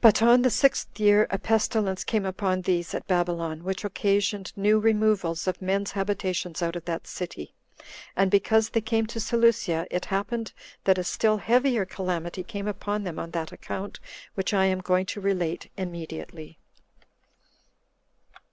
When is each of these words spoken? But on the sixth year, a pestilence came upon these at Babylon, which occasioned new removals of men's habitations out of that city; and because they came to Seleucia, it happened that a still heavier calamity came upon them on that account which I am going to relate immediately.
But 0.00 0.22
on 0.22 0.42
the 0.42 0.50
sixth 0.50 0.98
year, 0.98 1.28
a 1.30 1.38
pestilence 1.38 2.02
came 2.02 2.24
upon 2.26 2.62
these 2.62 2.92
at 2.94 3.06
Babylon, 3.06 3.62
which 3.62 3.84
occasioned 3.84 4.52
new 4.56 4.80
removals 4.80 5.46
of 5.46 5.62
men's 5.62 5.92
habitations 5.92 6.62
out 6.62 6.74
of 6.74 6.84
that 6.86 7.06
city; 7.06 7.54
and 8.16 8.28
because 8.28 8.70
they 8.70 8.80
came 8.80 9.06
to 9.06 9.20
Seleucia, 9.20 9.86
it 9.88 10.06
happened 10.06 10.52
that 10.82 10.98
a 10.98 11.04
still 11.04 11.36
heavier 11.36 11.84
calamity 11.84 12.42
came 12.42 12.66
upon 12.66 13.04
them 13.04 13.20
on 13.20 13.30
that 13.30 13.52
account 13.52 14.00
which 14.34 14.52
I 14.52 14.64
am 14.64 14.80
going 14.80 15.06
to 15.14 15.20
relate 15.20 15.70
immediately. 15.76 16.58